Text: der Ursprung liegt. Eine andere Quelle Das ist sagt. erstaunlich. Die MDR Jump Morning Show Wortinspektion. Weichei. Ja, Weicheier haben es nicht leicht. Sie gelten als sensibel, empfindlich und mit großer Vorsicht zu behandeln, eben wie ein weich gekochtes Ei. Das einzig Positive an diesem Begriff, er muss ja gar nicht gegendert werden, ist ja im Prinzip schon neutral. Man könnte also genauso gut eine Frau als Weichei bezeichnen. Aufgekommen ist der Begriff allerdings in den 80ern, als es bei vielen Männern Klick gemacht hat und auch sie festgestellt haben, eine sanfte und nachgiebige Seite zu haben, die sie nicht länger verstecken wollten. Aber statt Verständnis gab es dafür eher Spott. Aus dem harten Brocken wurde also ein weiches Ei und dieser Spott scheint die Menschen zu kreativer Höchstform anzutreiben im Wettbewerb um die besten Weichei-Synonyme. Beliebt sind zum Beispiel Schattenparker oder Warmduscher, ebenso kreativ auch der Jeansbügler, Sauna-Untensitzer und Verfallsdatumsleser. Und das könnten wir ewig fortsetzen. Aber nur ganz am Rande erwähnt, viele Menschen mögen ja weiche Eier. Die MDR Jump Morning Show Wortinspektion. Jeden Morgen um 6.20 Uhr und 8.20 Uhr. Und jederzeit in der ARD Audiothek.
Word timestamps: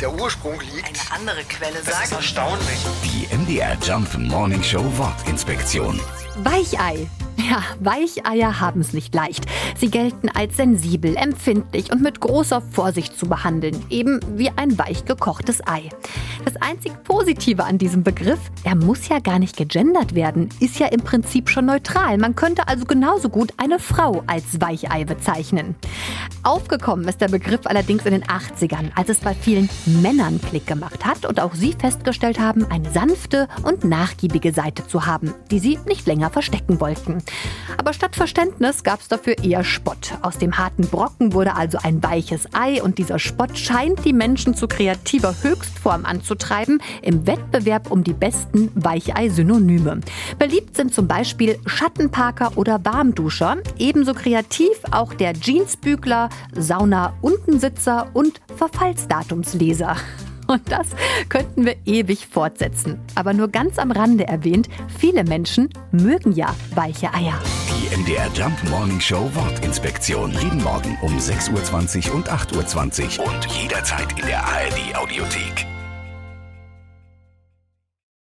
der 0.00 0.12
Ursprung 0.12 0.60
liegt. 0.60 0.86
Eine 0.86 1.20
andere 1.20 1.44
Quelle 1.44 1.74
Das 1.84 1.88
ist 1.88 2.10
sagt. 2.10 2.12
erstaunlich. 2.12 2.78
Die 3.04 3.34
MDR 3.34 3.76
Jump 3.82 4.16
Morning 4.18 4.62
Show 4.62 4.84
Wortinspektion. 4.96 6.00
Weichei. 6.38 7.08
Ja, 7.38 7.62
Weicheier 7.80 8.60
haben 8.60 8.80
es 8.80 8.92
nicht 8.92 9.14
leicht. 9.14 9.44
Sie 9.76 9.90
gelten 9.90 10.28
als 10.30 10.56
sensibel, 10.56 11.16
empfindlich 11.16 11.92
und 11.92 12.02
mit 12.02 12.20
großer 12.20 12.62
Vorsicht 12.72 13.16
zu 13.18 13.26
behandeln, 13.26 13.84
eben 13.90 14.20
wie 14.36 14.50
ein 14.56 14.76
weich 14.78 15.04
gekochtes 15.04 15.60
Ei. 15.66 15.90
Das 16.44 16.56
einzig 16.56 16.92
Positive 17.04 17.62
an 17.62 17.78
diesem 17.78 18.02
Begriff, 18.02 18.38
er 18.64 18.74
muss 18.74 19.08
ja 19.08 19.18
gar 19.18 19.38
nicht 19.38 19.56
gegendert 19.56 20.14
werden, 20.14 20.48
ist 20.60 20.78
ja 20.78 20.86
im 20.86 21.02
Prinzip 21.02 21.48
schon 21.50 21.66
neutral. 21.66 22.18
Man 22.18 22.34
könnte 22.36 22.68
also 22.68 22.84
genauso 22.84 23.28
gut 23.28 23.52
eine 23.58 23.78
Frau 23.78 24.24
als 24.26 24.60
Weichei 24.60 25.04
bezeichnen. 25.04 25.76
Aufgekommen 26.46 27.08
ist 27.08 27.20
der 27.20 27.26
Begriff 27.26 27.62
allerdings 27.64 28.06
in 28.06 28.12
den 28.12 28.22
80ern, 28.22 28.92
als 28.94 29.08
es 29.08 29.18
bei 29.18 29.34
vielen 29.34 29.68
Männern 29.84 30.40
Klick 30.40 30.64
gemacht 30.64 31.04
hat 31.04 31.26
und 31.26 31.40
auch 31.40 31.56
sie 31.56 31.72
festgestellt 31.72 32.38
haben, 32.38 32.64
eine 32.70 32.88
sanfte 32.92 33.48
und 33.64 33.82
nachgiebige 33.82 34.52
Seite 34.52 34.86
zu 34.86 35.06
haben, 35.06 35.34
die 35.50 35.58
sie 35.58 35.76
nicht 35.88 36.06
länger 36.06 36.30
verstecken 36.30 36.80
wollten. 36.80 37.18
Aber 37.78 37.92
statt 37.92 38.14
Verständnis 38.14 38.84
gab 38.84 39.00
es 39.00 39.08
dafür 39.08 39.42
eher 39.42 39.64
Spott. 39.64 40.12
Aus 40.22 40.38
dem 40.38 40.56
harten 40.56 40.86
Brocken 40.86 41.32
wurde 41.32 41.56
also 41.56 41.78
ein 41.82 42.00
weiches 42.04 42.46
Ei 42.52 42.80
und 42.80 42.98
dieser 42.98 43.18
Spott 43.18 43.58
scheint 43.58 44.04
die 44.04 44.12
Menschen 44.12 44.54
zu 44.54 44.68
kreativer 44.68 45.34
Höchstform 45.42 46.04
anzutreiben 46.04 46.80
im 47.02 47.26
Wettbewerb 47.26 47.90
um 47.90 48.04
die 48.04 48.12
besten 48.12 48.70
Weichei-Synonyme. 48.76 50.00
Beliebt 50.38 50.76
sind 50.76 50.94
zum 50.94 51.08
Beispiel 51.08 51.58
Schattenparker 51.66 52.52
oder 52.54 52.84
Warmduscher, 52.84 53.56
ebenso 53.78 54.14
kreativ 54.14 54.76
auch 54.92 55.12
der 55.12 55.32
Jeansbügler, 55.32 56.28
Sauna-Untensitzer 56.54 58.08
und 58.12 58.40
Verfallsdatumsleser. 58.56 59.96
Und 60.46 60.70
das 60.70 60.86
könnten 61.28 61.66
wir 61.66 61.76
ewig 61.86 62.28
fortsetzen. 62.28 63.00
Aber 63.16 63.32
nur 63.32 63.48
ganz 63.48 63.78
am 63.78 63.90
Rande 63.90 64.28
erwähnt, 64.28 64.68
viele 64.96 65.24
Menschen 65.24 65.70
mögen 65.90 66.30
ja 66.32 66.54
weiche 66.74 67.12
Eier. 67.12 67.34
Die 67.68 67.96
MDR 67.96 68.28
Jump 68.32 68.56
Morning 68.70 69.00
Show 69.00 69.28
Wortinspektion. 69.34 70.32
Jeden 70.40 70.62
Morgen 70.62 70.96
um 71.02 71.16
6.20 71.18 72.10
Uhr 72.10 72.14
und 72.14 72.30
8.20 72.30 73.18
Uhr. 73.18 73.26
Und 73.26 73.46
jederzeit 73.46 74.12
in 74.18 74.26
der 74.26 74.44
ARD 74.44 74.96
Audiothek. 74.96 75.66